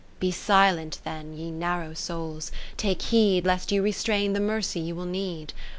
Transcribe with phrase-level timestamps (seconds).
[0.19, 5.05] Be silent then, ye narrow souls, take heed Lest you restrain the Mercy you will
[5.05, 5.53] need.